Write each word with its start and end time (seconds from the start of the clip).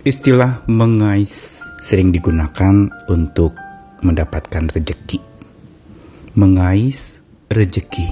Istilah 0.00 0.64
mengais 0.64 1.60
sering 1.84 2.08
digunakan 2.08 2.88
untuk 3.12 3.52
mendapatkan 4.00 4.72
rejeki. 4.72 5.20
Mengais 6.32 7.20
rejeki. 7.52 8.08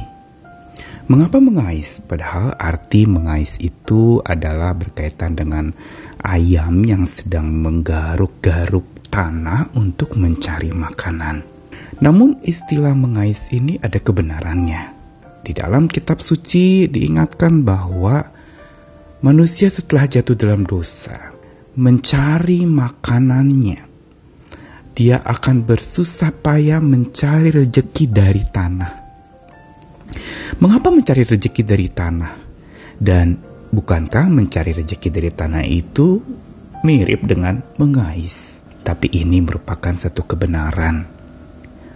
Mengapa 1.09 1.41
mengais? 1.41 2.05
Padahal 2.05 2.53
arti 2.61 3.09
mengais 3.09 3.57
itu 3.57 4.21
adalah 4.21 4.77
berkaitan 4.77 5.33
dengan 5.33 5.73
ayam 6.21 6.85
yang 6.85 7.09
sedang 7.09 7.57
menggaruk-garuk 7.57 9.09
tanah 9.09 9.73
untuk 9.73 10.13
mencari 10.21 10.69
makanan. 10.69 11.41
Namun 12.05 12.45
istilah 12.45 12.93
mengais 12.93 13.49
ini 13.49 13.81
ada 13.81 13.97
kebenarannya. 13.97 14.93
Di 15.41 15.57
dalam 15.57 15.89
kitab 15.89 16.21
suci 16.21 16.85
diingatkan 16.85 17.65
bahwa 17.65 18.29
manusia 19.25 19.73
setelah 19.73 20.05
jatuh 20.05 20.37
dalam 20.37 20.69
dosa 20.69 21.38
mencari 21.79 22.67
makanannya. 22.67 23.87
Dia 24.99 25.23
akan 25.23 25.63
bersusah 25.63 26.35
payah 26.35 26.83
mencari 26.83 27.55
rejeki 27.55 28.11
dari 28.11 28.43
tanah. 28.43 28.93
Mengapa 30.59 30.91
mencari 30.91 31.23
rejeki 31.23 31.63
dari 31.63 31.87
tanah? 31.87 32.35
Dan 32.99 33.39
bukankah 33.71 34.27
mencari 34.27 34.75
rejeki 34.75 35.07
dari 35.15 35.31
tanah 35.31 35.63
itu 35.71 36.19
mirip 36.83 37.23
dengan 37.31 37.63
mengais? 37.79 38.59
Tapi 38.83 39.15
ini 39.15 39.39
merupakan 39.39 39.95
satu 39.95 40.27
kebenaran 40.27 41.07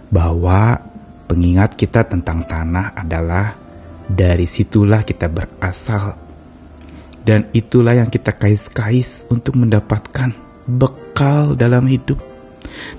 bahwa 0.07 0.79
pengingat 1.27 1.75
kita 1.75 2.07
tentang 2.07 2.47
tanah 2.47 2.95
adalah 2.95 3.59
dari 4.07 4.47
situlah 4.47 5.03
kita 5.03 5.27
berasal 5.27 6.22
dan 7.23 7.51
itulah 7.55 7.95
yang 7.95 8.11
kita 8.11 8.35
kais-kais 8.35 9.27
untuk 9.31 9.55
mendapatkan 9.55 10.35
bekal 10.67 11.55
dalam 11.55 11.87
hidup. 11.87 12.19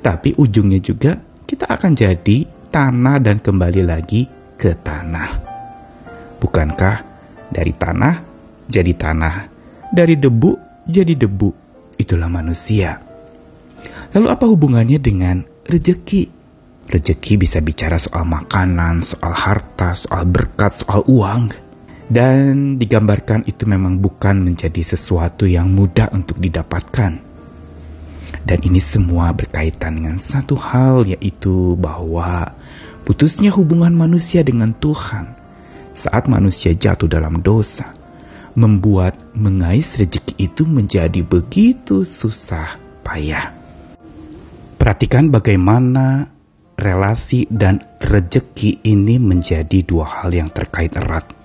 Tapi 0.01 0.37
ujungnya 0.37 0.81
juga 0.81 1.21
kita 1.45 1.69
akan 1.69 1.93
jadi 1.93 2.49
tanah 2.73 3.17
dan 3.21 3.41
kembali 3.41 3.83
lagi 3.85 4.29
ke 4.57 4.77
tanah. 4.81 5.31
Bukankah 6.41 6.97
dari 7.53 7.73
tanah 7.77 8.15
jadi 8.69 8.93
tanah, 8.97 9.35
dari 9.93 10.17
debu 10.17 10.53
jadi 10.89 11.15
debu. 11.17 11.51
Itulah 12.01 12.29
manusia. 12.29 13.01
Lalu 14.17 14.27
apa 14.33 14.45
hubungannya 14.49 14.99
dengan 14.99 15.45
rejeki? 15.69 16.33
Rejeki 16.85 17.41
bisa 17.41 17.65
bicara 17.65 17.97
soal 17.97 18.29
makanan, 18.29 19.01
soal 19.01 19.33
harta, 19.33 19.97
soal 19.97 20.29
berkat, 20.29 20.85
soal 20.85 21.01
uang. 21.09 21.64
Dan 22.05 22.77
digambarkan 22.77 23.49
itu 23.49 23.65
memang 23.65 23.97
bukan 23.97 24.45
menjadi 24.45 24.85
sesuatu 24.85 25.49
yang 25.49 25.73
mudah 25.73 26.13
untuk 26.13 26.37
didapatkan. 26.37 27.13
Dan 28.45 28.59
ini 28.61 28.77
semua 28.77 29.33
berkaitan 29.33 30.05
dengan 30.05 30.21
satu 30.21 30.53
hal 30.53 31.09
yaitu 31.09 31.81
bahwa 31.81 32.53
putusnya 33.09 33.49
hubungan 33.57 33.97
manusia 33.97 34.45
dengan 34.45 34.77
Tuhan 34.77 35.33
saat 35.97 36.29
manusia 36.29 36.77
jatuh 36.77 37.09
dalam 37.09 37.41
dosa 37.41 37.97
membuat 38.53 39.17
mengais 39.33 39.97
rezeki 39.97 40.35
itu 40.39 40.63
menjadi 40.69 41.25
begitu 41.25 42.05
susah 42.05 42.77
payah. 43.01 43.57
Perhatikan 44.77 45.33
bagaimana 45.33 46.29
relasi 46.77 47.49
dan 47.49 47.81
rezeki 47.97 48.85
ini 48.85 49.17
menjadi 49.17 49.81
dua 49.81 50.05
hal 50.21 50.37
yang 50.37 50.53
terkait 50.53 50.93
erat. 50.93 51.44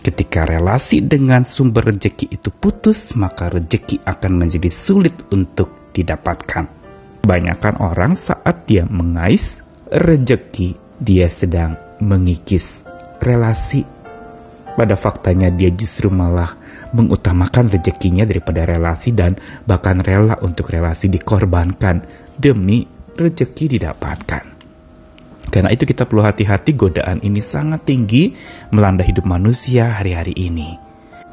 Ketika 0.00 0.48
relasi 0.48 1.04
dengan 1.04 1.44
sumber 1.44 1.92
rejeki 1.92 2.32
itu 2.32 2.48
putus, 2.48 3.12
maka 3.12 3.52
rejeki 3.52 4.00
akan 4.08 4.32
menjadi 4.32 4.72
sulit 4.72 5.12
untuk 5.28 5.92
didapatkan. 5.92 6.64
Kebanyakan 7.20 7.74
orang 7.84 8.16
saat 8.16 8.64
dia 8.64 8.88
mengais 8.88 9.60
rejeki, 9.92 10.80
dia 10.96 11.28
sedang 11.28 11.76
mengikis 12.00 12.80
relasi. 13.20 13.84
Pada 14.72 14.96
faktanya 14.96 15.52
dia 15.52 15.68
justru 15.68 16.08
malah 16.08 16.56
mengutamakan 16.96 17.68
rejekinya 17.68 18.24
daripada 18.24 18.64
relasi 18.64 19.12
dan 19.12 19.36
bahkan 19.68 20.00
rela 20.00 20.40
untuk 20.40 20.72
relasi 20.72 21.12
dikorbankan 21.12 22.08
demi 22.40 22.88
rejeki 23.20 23.76
didapatkan. 23.76 24.59
Karena 25.50 25.74
itu 25.74 25.82
kita 25.82 26.06
perlu 26.06 26.22
hati-hati 26.22 26.78
godaan 26.78 27.18
ini 27.26 27.42
sangat 27.42 27.82
tinggi 27.82 28.38
melanda 28.70 29.02
hidup 29.02 29.26
manusia 29.26 29.90
hari-hari 29.90 30.32
ini. 30.38 30.78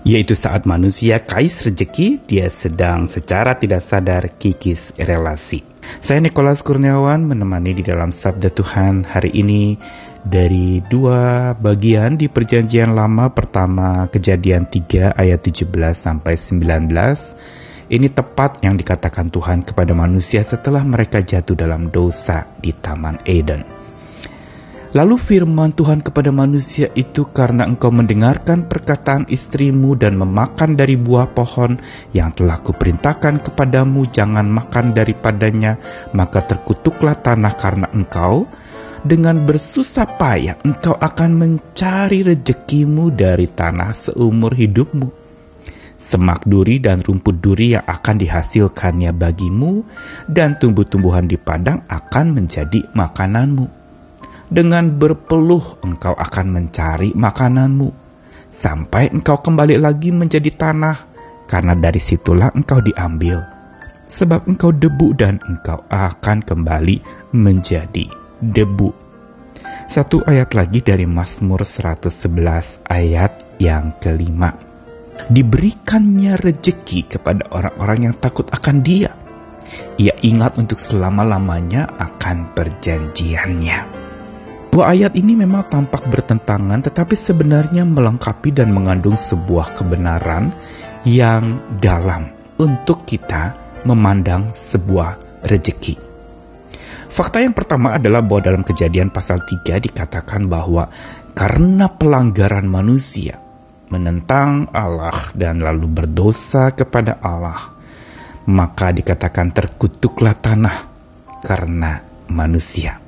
Yaitu 0.07 0.33
saat 0.33 0.65
manusia 0.65 1.21
kais 1.21 1.61
rejeki, 1.61 2.25
dia 2.25 2.49
sedang 2.49 3.11
secara 3.11 3.57
tidak 3.59 3.85
sadar 3.85 4.39
kikis 4.39 4.95
relasi. 4.97 5.61
Saya 5.99 6.23
Nikolas 6.23 6.63
Kurniawan 6.63 7.27
menemani 7.27 7.77
di 7.77 7.83
dalam 7.83 8.15
Sabda 8.15 8.49
Tuhan 8.49 9.03
hari 9.03 9.35
ini 9.35 9.75
dari 10.23 10.83
dua 10.83 11.55
bagian 11.55 12.19
di 12.19 12.27
perjanjian 12.27 12.91
lama 12.91 13.31
pertama 13.31 14.07
kejadian 14.11 14.67
3 14.67 15.15
ayat 15.15 15.39
17 15.39 15.71
sampai 15.95 16.35
19 16.35 16.91
ini 17.87 18.07
tepat 18.11 18.59
yang 18.67 18.75
dikatakan 18.75 19.31
Tuhan 19.31 19.63
kepada 19.63 19.95
manusia 19.95 20.43
setelah 20.43 20.83
mereka 20.83 21.23
jatuh 21.23 21.55
dalam 21.55 21.87
dosa 21.87 22.47
di 22.59 22.75
Taman 22.75 23.23
Eden. 23.23 23.76
Lalu 24.95 25.19
firman 25.19 25.75
Tuhan 25.75 25.99
kepada 25.99 26.31
manusia 26.31 26.87
itu 26.95 27.27
karena 27.27 27.67
engkau 27.67 27.91
mendengarkan 27.91 28.71
perkataan 28.71 29.27
istrimu 29.27 29.99
dan 29.99 30.15
memakan 30.15 30.79
dari 30.79 30.95
buah 30.95 31.35
pohon 31.35 31.75
yang 32.15 32.31
telah 32.31 32.63
kuperintahkan 32.63 33.43
kepadamu 33.43 34.07
jangan 34.07 34.47
makan 34.47 34.95
daripadanya, 34.95 35.75
maka 36.15 36.39
terkutuklah 36.39 37.19
tanah 37.19 37.53
karena 37.59 37.87
engkau. 37.91 38.47
Dengan 39.03 39.43
bersusah 39.43 40.17
payah 40.19 40.63
engkau 40.63 40.95
akan 40.95 41.31
mencari 41.35 42.23
rejekimu 42.23 43.11
dari 43.11 43.47
tanah 43.47 43.91
seumur 43.91 44.55
hidupmu. 44.55 45.07
Semak 45.99 46.47
duri 46.47 46.79
dan 46.79 47.03
rumput 47.03 47.43
duri 47.43 47.75
yang 47.75 47.83
akan 47.83 48.15
dihasilkannya 48.23 49.11
bagimu 49.11 49.83
dan 50.31 50.55
tumbuh-tumbuhan 50.55 51.27
di 51.27 51.35
padang 51.35 51.83
akan 51.91 52.25
menjadi 52.31 52.87
makananmu 52.95 53.86
dengan 54.47 54.95
berpeluh 54.95 55.83
engkau 55.83 56.15
akan 56.15 56.47
mencari 56.47 57.11
makananmu, 57.11 57.91
sampai 58.51 59.11
engkau 59.11 59.43
kembali 59.43 59.75
lagi 59.75 60.15
menjadi 60.15 60.47
tanah, 60.55 60.97
karena 61.51 61.75
dari 61.75 61.99
situlah 61.99 62.51
engkau 62.55 62.79
diambil. 62.79 63.43
Sebab 64.07 64.47
engkau 64.47 64.71
debu 64.71 65.19
dan 65.19 65.43
engkau 65.43 65.83
akan 65.91 66.39
kembali 66.39 67.03
menjadi 67.35 68.07
debu. 68.39 68.95
Satu 69.91 70.23
ayat 70.23 70.55
lagi 70.55 70.79
dari 70.79 71.03
Mazmur 71.03 71.67
111 71.67 72.87
ayat 72.87 73.59
yang 73.59 73.99
kelima. 73.99 74.55
Diberikannya 75.27 76.39
rejeki 76.39 77.19
kepada 77.19 77.51
orang-orang 77.51 78.11
yang 78.11 78.15
takut 78.15 78.47
akan 78.47 78.79
dia. 78.79 79.11
Ia 79.99 80.15
ingat 80.23 80.55
untuk 80.55 80.79
selama-lamanya 80.79 81.99
akan 81.99 82.55
perjanjiannya. 82.55 84.06
Dua 84.77 84.93
ayat 84.93 85.17
ini 85.17 85.33
memang 85.33 85.65
tampak 85.73 86.05
bertentangan 86.05 86.77
tetapi 86.85 87.17
sebenarnya 87.17 87.81
melengkapi 87.81 88.53
dan 88.53 88.69
mengandung 88.69 89.17
sebuah 89.17 89.73
kebenaran 89.73 90.53
yang 91.01 91.57
dalam 91.81 92.29
untuk 92.61 93.01
kita 93.01 93.57
memandang 93.89 94.53
sebuah 94.53 95.41
rejeki. 95.49 95.97
Fakta 97.09 97.41
yang 97.41 97.57
pertama 97.57 97.97
adalah 97.97 98.21
bahwa 98.21 98.37
dalam 98.37 98.61
kejadian 98.61 99.09
pasal 99.09 99.41
3 99.41 99.81
dikatakan 99.81 100.45
bahwa 100.45 100.93
karena 101.33 101.89
pelanggaran 101.89 102.69
manusia 102.69 103.41
menentang 103.89 104.69
Allah 104.77 105.33
dan 105.33 105.57
lalu 105.57 105.89
berdosa 105.89 106.69
kepada 106.77 107.17
Allah, 107.17 107.73
maka 108.45 108.93
dikatakan 108.93 109.49
terkutuklah 109.57 110.37
tanah 110.37 110.85
karena 111.41 112.05
manusia. 112.29 113.06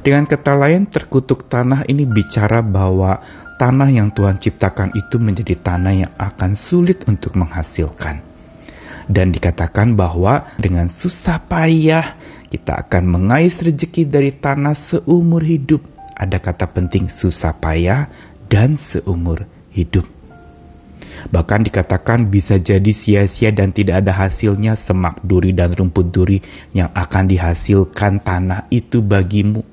Dengan 0.00 0.24
kata 0.24 0.56
lain, 0.56 0.88
terkutuk 0.88 1.44
tanah 1.44 1.84
ini 1.84 2.08
bicara 2.08 2.64
bahwa 2.64 3.20
tanah 3.60 3.92
yang 3.92 4.08
Tuhan 4.08 4.40
ciptakan 4.40 4.96
itu 4.96 5.20
menjadi 5.20 5.60
tanah 5.60 5.92
yang 5.92 6.12
akan 6.16 6.56
sulit 6.56 7.04
untuk 7.04 7.36
menghasilkan. 7.36 8.24
Dan 9.04 9.28
dikatakan 9.28 9.92
bahwa 9.98 10.56
dengan 10.56 10.88
susah 10.88 11.44
payah 11.44 12.16
kita 12.48 12.80
akan 12.86 13.04
mengais 13.12 13.60
rejeki 13.60 14.08
dari 14.08 14.32
tanah 14.32 14.72
seumur 14.72 15.44
hidup. 15.44 15.84
Ada 16.16 16.40
kata 16.40 16.72
penting 16.72 17.12
susah 17.12 17.52
payah 17.60 18.08
dan 18.48 18.80
seumur 18.80 19.44
hidup. 19.68 20.08
Bahkan 21.28 21.68
dikatakan 21.68 22.32
bisa 22.32 22.56
jadi 22.56 22.92
sia-sia 22.96 23.52
dan 23.52 23.70
tidak 23.70 24.04
ada 24.04 24.16
hasilnya 24.16 24.80
semak 24.80 25.20
duri 25.20 25.52
dan 25.52 25.76
rumput 25.76 26.08
duri 26.08 26.40
yang 26.72 26.88
akan 26.96 27.28
dihasilkan 27.28 28.24
tanah 28.24 28.70
itu 28.72 29.04
bagimu. 29.04 29.69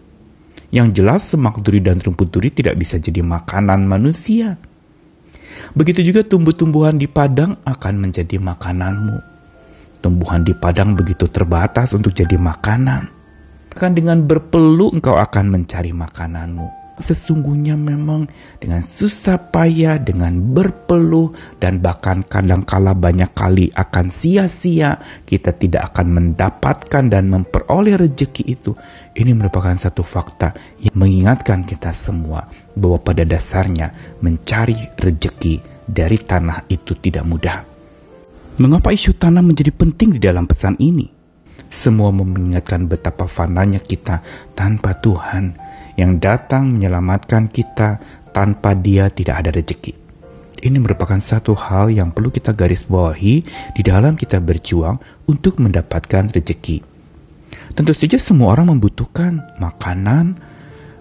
Yang 0.69 0.87
jelas 0.99 1.21
semak 1.31 1.63
duri 1.63 1.79
dan 1.79 2.03
rumput 2.03 2.27
duri 2.27 2.51
tidak 2.51 2.75
bisa 2.75 2.99
jadi 2.99 3.23
makanan 3.23 3.87
manusia. 3.87 4.59
Begitu 5.73 6.11
juga 6.11 6.27
tumbuh-tumbuhan 6.27 6.99
di 6.99 7.07
padang 7.07 7.59
akan 7.63 7.93
menjadi 7.97 8.37
makananmu. 8.39 9.35
tumbuhan 9.97 10.45
di 10.45 10.53
padang 10.53 10.93
begitu 10.93 11.25
terbatas 11.25 11.89
untuk 11.89 12.13
jadi 12.13 12.37
makanan. 12.37 13.09
Kan 13.73 13.97
dengan 13.97 14.29
berpeluh 14.29 14.93
engkau 14.93 15.17
akan 15.17 15.49
mencari 15.49 15.89
makananmu 15.89 16.86
sesungguhnya 16.97 17.77
memang 17.77 18.25
dengan 18.57 18.81
susah 18.81 19.53
payah, 19.53 20.01
dengan 20.01 20.33
berpeluh, 20.53 21.33
dan 21.61 21.77
bahkan 21.81 22.25
kadangkala 22.25 22.97
banyak 22.97 23.29
kali 23.37 23.69
akan 23.73 24.09
sia-sia, 24.09 25.21
kita 25.25 25.53
tidak 25.53 25.93
akan 25.93 26.07
mendapatkan 26.13 27.03
dan 27.05 27.29
memperoleh 27.29 27.97
rejeki 27.97 28.43
itu. 28.49 28.73
Ini 29.13 29.33
merupakan 29.37 29.73
satu 29.77 30.01
fakta 30.01 30.53
yang 30.81 30.97
mengingatkan 30.97 31.65
kita 31.65 31.93
semua 31.93 32.49
bahwa 32.73 33.01
pada 33.01 33.25
dasarnya 33.25 34.17
mencari 34.21 34.77
rejeki 34.97 35.85
dari 35.85 36.17
tanah 36.21 36.65
itu 36.69 36.97
tidak 36.97 37.25
mudah. 37.25 37.57
Mengapa 38.57 38.89
isu 38.89 39.13
tanah 39.13 39.45
menjadi 39.45 39.69
penting 39.69 40.17
di 40.17 40.19
dalam 40.21 40.49
pesan 40.49 40.81
ini? 40.81 41.13
Semua 41.67 42.09
mengingatkan 42.15 42.87
betapa 42.87 43.27
fananya 43.27 43.77
kita 43.77 44.23
tanpa 44.55 44.97
Tuhan 44.97 45.66
yang 45.97 46.21
datang 46.21 46.77
menyelamatkan 46.77 47.49
kita 47.49 47.99
tanpa 48.31 48.77
dia 48.77 49.09
tidak 49.09 49.43
ada 49.43 49.51
rezeki. 49.51 49.93
Ini 50.57 50.77
merupakan 50.81 51.17
satu 51.17 51.53
hal 51.53 51.93
yang 51.93 52.13
perlu 52.13 52.33
kita 52.33 52.53
garis 52.53 52.85
bawahi 52.85 53.45
di 53.73 53.81
dalam 53.85 54.17
kita 54.17 54.41
berjuang 54.41 54.97
untuk 55.29 55.61
mendapatkan 55.61 56.33
rezeki. 56.33 56.81
Tentu 57.73 57.93
saja 57.93 58.17
semua 58.17 58.57
orang 58.57 58.73
membutuhkan 58.73 59.57
makanan, 59.61 60.37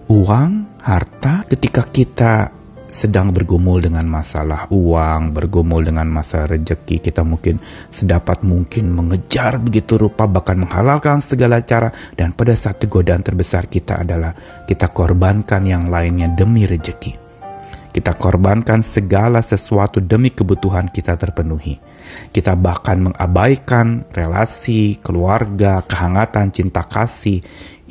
uang, 0.09 0.51
harta 0.81 1.45
ketika 1.49 1.85
kita 1.89 2.56
sedang 2.97 3.29
bergumul 3.29 3.85
dengan 3.85 4.09
masalah 4.09 4.65
uang, 4.73 5.37
bergumul 5.37 5.85
dengan 5.85 6.09
masalah 6.09 6.57
rejeki, 6.57 6.97
kita 6.97 7.21
mungkin 7.21 7.61
sedapat 7.93 8.41
mungkin 8.41 8.89
mengejar 8.89 9.61
begitu 9.61 10.01
rupa 10.01 10.25
bahkan 10.25 10.57
menghalalkan 10.57 11.21
segala 11.21 11.61
cara 11.61 11.93
dan 12.17 12.33
pada 12.33 12.57
saat 12.57 12.81
godaan 12.89 13.21
terbesar 13.21 13.69
kita 13.69 14.01
adalah 14.01 14.65
kita 14.65 14.89
korbankan 14.89 15.61
yang 15.69 15.93
lainnya 15.93 16.33
demi 16.33 16.65
rejeki. 16.65 17.26
Kita 17.97 18.13
korbankan 18.13 18.85
segala 18.85 19.41
sesuatu 19.41 19.97
demi 19.97 20.29
kebutuhan 20.29 20.85
kita 20.85 21.17
terpenuhi. 21.17 21.81
Kita 22.29 22.53
bahkan 22.53 23.09
mengabaikan 23.09 24.05
relasi, 24.13 25.01
keluarga, 25.01 25.81
kehangatan, 25.81 26.53
cinta 26.53 26.85
kasih, 26.85 27.41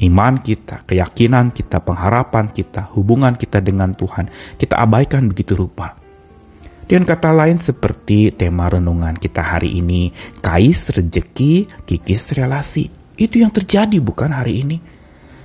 iman 0.07 0.39
kita, 0.39 0.87
keyakinan 0.87 1.51
kita, 1.51 1.83
pengharapan 1.83 2.55
kita, 2.55 2.87
hubungan 2.95 3.35
kita 3.35 3.59
dengan 3.59 3.99
Tuhan. 3.99 4.31
Kita 4.55 4.79
abaikan 4.79 5.27
begitu 5.27 5.59
rupa. 5.59 5.99
Dengan 6.87 7.03
kata 7.03 7.35
lain 7.35 7.59
seperti 7.59 8.31
tema 8.31 8.71
renungan 8.71 9.19
kita 9.19 9.43
hari 9.43 9.75
ini, 9.75 10.15
kais 10.39 10.87
rejeki, 10.87 11.83
kikis 11.83 12.31
relasi. 12.39 12.95
Itu 13.19 13.43
yang 13.43 13.51
terjadi 13.51 13.99
bukan 13.99 14.31
hari 14.31 14.63
ini. 14.63 14.79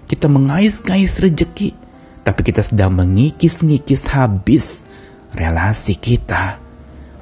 Kita 0.05 0.29
mengais-ngais 0.29 1.17
rejeki, 1.17 1.80
tapi 2.21 2.41
kita 2.45 2.61
sedang 2.61 2.93
mengikis-ngikis 2.93 4.05
habis 4.09 4.85
relasi 5.33 5.97
kita. 5.97 6.61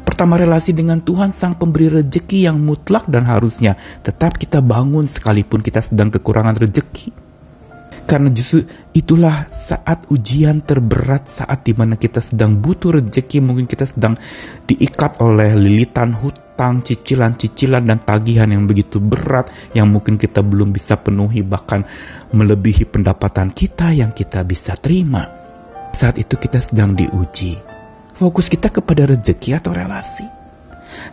Pertama 0.03 0.35
relasi 0.35 0.73
dengan 0.73 0.99
Tuhan 0.99 1.29
sang 1.31 1.55
pemberi 1.55 1.87
rejeki 2.01 2.49
yang 2.49 2.59
mutlak 2.59 3.07
dan 3.07 3.23
harusnya 3.29 3.77
tetap 4.01 4.35
kita 4.35 4.59
bangun 4.59 5.05
sekalipun 5.05 5.61
kita 5.61 5.85
sedang 5.85 6.09
kekurangan 6.09 6.57
rejeki. 6.57 7.28
Karena 8.09 8.33
justru 8.33 8.65
itulah 8.97 9.45
saat 9.69 10.09
ujian 10.09 10.65
terberat, 10.65 11.29
saat 11.29 11.61
di 11.61 11.77
mana 11.77 11.93
kita 11.93 12.17
sedang 12.25 12.57
butuh 12.57 12.97
rejeki, 12.97 13.37
mungkin 13.37 13.69
kita 13.69 13.85
sedang 13.85 14.17
diikat 14.65 15.21
oleh 15.21 15.53
lilitan 15.53 16.17
hutang, 16.17 16.81
cicilan-cicilan 16.81 17.85
dan 17.85 18.01
tagihan 18.01 18.49
yang 18.49 18.65
begitu 18.65 18.97
berat, 18.97 19.53
yang 19.77 19.93
mungkin 19.93 20.17
kita 20.17 20.41
belum 20.41 20.73
bisa 20.73 20.97
penuhi, 20.97 21.45
bahkan 21.45 21.85
melebihi 22.33 22.89
pendapatan 22.89 23.53
kita 23.53 23.93
yang 23.93 24.09
kita 24.09 24.41
bisa 24.41 24.73
terima. 24.73 25.29
Saat 25.93 26.17
itu 26.17 26.33
kita 26.33 26.57
sedang 26.57 26.97
diuji. 26.97 27.61
Fokus 28.17 28.49
kita 28.49 28.73
kepada 28.73 29.05
rejeki 29.05 29.53
atau 29.53 29.69
relasi. 29.69 30.25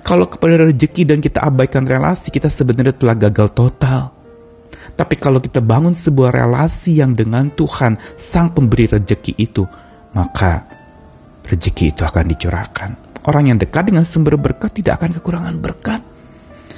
Kalau 0.01 0.33
kepada 0.33 0.65
rejeki 0.65 1.05
dan 1.05 1.21
kita 1.21 1.45
abaikan 1.45 1.85
relasi, 1.85 2.33
kita 2.33 2.49
sebenarnya 2.49 2.97
telah 2.97 3.13
gagal 3.21 3.53
total 3.53 4.16
tapi 4.97 5.21
kalau 5.21 5.45
kita 5.45 5.61
bangun 5.61 5.93
sebuah 5.93 6.33
relasi 6.33 7.05
yang 7.05 7.13
dengan 7.13 7.53
Tuhan, 7.53 8.01
Sang 8.17 8.57
Pemberi 8.57 8.89
rejeki 8.89 9.37
itu, 9.37 9.69
maka 10.17 10.65
rejeki 11.45 11.93
itu 11.93 12.03
akan 12.03 12.25
dicurahkan. 12.33 12.91
Orang 13.29 13.53
yang 13.53 13.61
dekat 13.61 13.93
dengan 13.93 14.09
sumber 14.09 14.41
berkat 14.41 14.73
tidak 14.73 15.05
akan 15.05 15.21
kekurangan 15.21 15.57
berkat. 15.61 16.01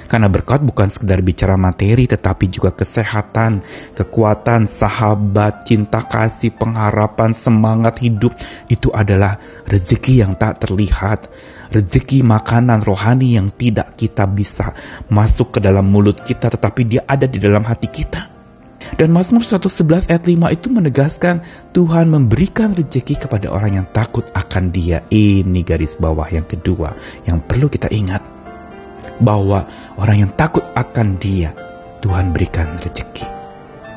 Karena 0.09 0.25
berkat 0.25 0.65
bukan 0.65 0.89
sekedar 0.89 1.21
bicara 1.21 1.53
materi, 1.53 2.09
tetapi 2.09 2.49
juga 2.49 2.73
kesehatan, 2.73 3.61
kekuatan, 3.93 4.65
sahabat, 4.65 5.69
cinta 5.69 6.01
kasih, 6.01 6.49
pengharapan, 6.57 7.37
semangat 7.37 8.01
hidup. 8.01 8.33
Itu 8.65 8.89
adalah 8.89 9.37
rezeki 9.69 10.25
yang 10.25 10.33
tak 10.33 10.65
terlihat. 10.65 11.29
Rezeki 11.69 12.25
makanan 12.25 12.81
rohani 12.81 13.37
yang 13.37 13.53
tidak 13.53 13.93
kita 13.93 14.25
bisa 14.25 14.73
masuk 15.13 15.53
ke 15.53 15.59
dalam 15.61 15.85
mulut 15.85 16.25
kita, 16.25 16.49
tetapi 16.49 16.81
dia 16.89 17.01
ada 17.05 17.29
di 17.29 17.37
dalam 17.37 17.61
hati 17.61 17.85
kita. 17.85 18.39
Dan 18.97 19.13
Mazmur 19.13 19.45
111 19.45 20.09
ayat 20.09 20.23
5 20.25 20.55
itu 20.55 20.67
menegaskan 20.73 21.45
Tuhan 21.75 22.09
memberikan 22.09 22.73
rezeki 22.73 23.27
kepada 23.27 23.53
orang 23.53 23.83
yang 23.83 23.87
takut 23.93 24.25
akan 24.33 24.73
dia. 24.73 25.05
Ini 25.13 25.61
garis 25.61 25.99
bawah 25.99 26.25
yang 26.31 26.47
kedua 26.47 26.95
yang 27.27 27.43
perlu 27.43 27.69
kita 27.69 27.91
ingat 27.93 28.38
bahwa 29.19 29.67
orang 29.99 30.27
yang 30.27 30.31
takut 30.33 30.63
akan 30.75 31.19
dia, 31.19 31.51
Tuhan 31.99 32.31
berikan 32.31 32.79
rezeki. 32.79 33.27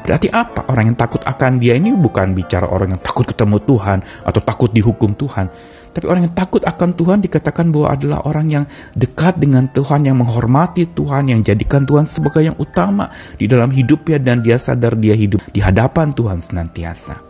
Berarti 0.02 0.28
apa? 0.34 0.66
Orang 0.66 0.92
yang 0.92 0.98
takut 0.98 1.22
akan 1.22 1.62
dia 1.62 1.78
ini 1.78 1.94
bukan 1.94 2.34
bicara 2.34 2.66
orang 2.66 2.98
yang 2.98 3.02
takut 3.02 3.22
ketemu 3.22 3.62
Tuhan 3.62 4.02
atau 4.26 4.40
takut 4.42 4.70
dihukum 4.74 5.14
Tuhan. 5.14 5.46
Tapi 5.92 6.08
orang 6.08 6.26
yang 6.26 6.34
takut 6.34 6.64
akan 6.64 6.96
Tuhan 6.96 7.20
dikatakan 7.22 7.68
bahwa 7.68 7.92
adalah 7.92 8.18
orang 8.24 8.46
yang 8.48 8.64
dekat 8.96 9.38
dengan 9.38 9.68
Tuhan, 9.70 10.08
yang 10.08 10.18
menghormati 10.18 10.88
Tuhan, 10.90 11.30
yang 11.30 11.44
jadikan 11.44 11.84
Tuhan 11.84 12.08
sebagai 12.08 12.42
yang 12.42 12.56
utama 12.58 13.12
di 13.36 13.46
dalam 13.46 13.70
hidupnya 13.70 14.18
dan 14.18 14.40
dia 14.40 14.56
sadar 14.56 14.96
dia 14.96 15.14
hidup 15.14 15.44
di 15.52 15.60
hadapan 15.60 16.10
Tuhan 16.16 16.40
senantiasa. 16.40 17.20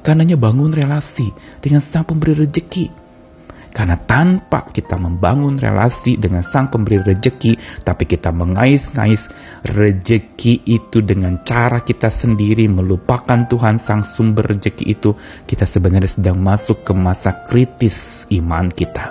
Karenanya 0.00 0.36
bangun 0.40 0.72
relasi 0.72 1.30
dengan 1.60 1.84
sang 1.84 2.08
pemberi 2.08 2.36
rezeki 2.36 3.03
karena 3.74 3.98
tanpa 3.98 4.70
kita 4.70 4.94
membangun 4.94 5.58
relasi 5.58 6.14
dengan 6.14 6.46
sang 6.46 6.70
pemberi 6.70 7.02
rejeki, 7.02 7.82
tapi 7.82 8.06
kita 8.06 8.30
mengais-ngais 8.30 9.26
rejeki 9.66 10.62
itu 10.62 11.02
dengan 11.02 11.42
cara 11.42 11.82
kita 11.82 12.06
sendiri 12.06 12.70
melupakan 12.70 13.50
Tuhan 13.50 13.82
sang 13.82 14.06
sumber 14.06 14.46
rejeki 14.46 14.94
itu, 14.94 15.18
kita 15.50 15.66
sebenarnya 15.66 16.06
sedang 16.06 16.38
masuk 16.38 16.86
ke 16.86 16.94
masa 16.94 17.34
kritis 17.50 18.30
iman 18.30 18.70
kita. 18.70 19.10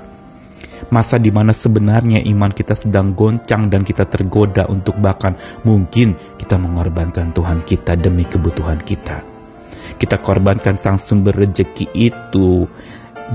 Masa 0.95 1.19
di 1.19 1.31
mana 1.31 1.51
sebenarnya 1.51 2.23
iman 2.23 2.51
kita 2.51 2.75
sedang 2.75 3.11
goncang 3.11 3.67
dan 3.67 3.83
kita 3.83 4.07
tergoda 4.07 4.67
untuk 4.71 4.95
bahkan 4.99 5.35
mungkin 5.67 6.15
kita 6.39 6.55
mengorbankan 6.55 7.35
Tuhan 7.35 7.67
kita 7.67 7.99
demi 7.99 8.23
kebutuhan 8.23 8.79
kita. 8.83 9.23
Kita 9.99 10.19
korbankan 10.23 10.79
sang 10.79 10.99
sumber 10.99 11.35
rejeki 11.35 11.91
itu 11.95 12.67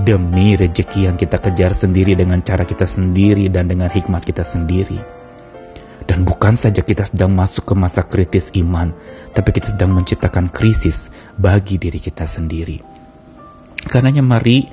demi 0.05 0.55
rejeki 0.55 1.11
yang 1.11 1.17
kita 1.19 1.43
kejar 1.43 1.75
sendiri 1.75 2.14
dengan 2.14 2.38
cara 2.45 2.62
kita 2.62 2.87
sendiri 2.87 3.50
dan 3.50 3.67
dengan 3.67 3.90
hikmat 3.90 4.23
kita 4.23 4.47
sendiri. 4.47 5.00
Dan 6.09 6.25
bukan 6.25 6.57
saja 6.57 6.81
kita 6.81 7.05
sedang 7.05 7.35
masuk 7.37 7.69
ke 7.69 7.75
masa 7.76 8.07
kritis 8.07 8.49
iman, 8.57 8.95
tapi 9.35 9.52
kita 9.52 9.76
sedang 9.76 9.93
menciptakan 9.93 10.49
krisis 10.49 11.12
bagi 11.37 11.76
diri 11.76 12.00
kita 12.00 12.25
sendiri. 12.25 12.81
Karenanya 13.78 14.25
mari 14.25 14.64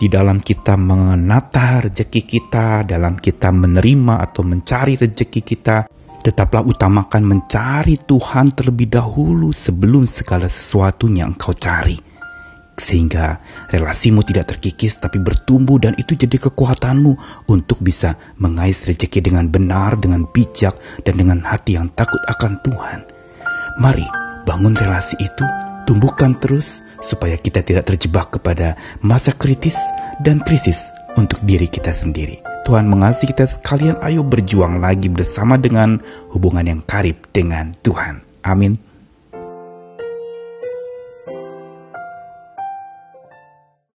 di 0.00 0.08
dalam 0.10 0.42
kita 0.42 0.74
menata 0.74 1.86
rejeki 1.86 2.22
kita, 2.26 2.82
dalam 2.82 3.20
kita 3.20 3.54
menerima 3.54 4.18
atau 4.18 4.42
mencari 4.42 4.98
rejeki 4.98 5.40
kita, 5.44 5.86
tetaplah 6.20 6.66
utamakan 6.66 7.22
mencari 7.22 7.96
Tuhan 8.00 8.52
terlebih 8.52 8.90
dahulu 8.90 9.54
sebelum 9.54 10.04
segala 10.04 10.50
sesuatunya 10.50 11.24
engkau 11.24 11.54
cari 11.54 12.09
sehingga 12.80 13.44
relasimu 13.68 14.24
tidak 14.24 14.56
terkikis 14.56 14.96
tapi 14.96 15.20
bertumbuh 15.20 15.76
dan 15.76 15.92
itu 16.00 16.16
jadi 16.16 16.40
kekuatanmu 16.48 17.44
untuk 17.46 17.78
bisa 17.84 18.16
mengais 18.40 18.80
rezeki 18.88 19.20
dengan 19.20 19.52
benar, 19.52 20.00
dengan 20.00 20.24
bijak, 20.24 20.74
dan 21.04 21.14
dengan 21.20 21.44
hati 21.44 21.76
yang 21.76 21.92
takut 21.92 22.20
akan 22.24 22.58
Tuhan. 22.64 23.00
Mari 23.78 24.08
bangun 24.48 24.74
relasi 24.74 25.20
itu, 25.20 25.44
tumbuhkan 25.84 26.40
terus 26.40 26.80
supaya 27.04 27.36
kita 27.36 27.60
tidak 27.60 27.88
terjebak 27.88 28.40
kepada 28.40 28.76
masa 29.04 29.32
kritis 29.36 29.76
dan 30.24 30.40
krisis 30.40 30.90
untuk 31.16 31.40
diri 31.44 31.68
kita 31.68 31.92
sendiri. 31.92 32.40
Tuhan 32.68 32.86
mengasihi 32.86 33.32
kita 33.32 33.48
sekalian, 33.48 33.98
ayo 34.04 34.20
berjuang 34.20 34.84
lagi 34.84 35.08
bersama 35.08 35.56
dengan 35.56 35.98
hubungan 36.30 36.64
yang 36.64 36.80
karib 36.84 37.24
dengan 37.32 37.72
Tuhan. 37.80 38.20
Amin. 38.44 38.89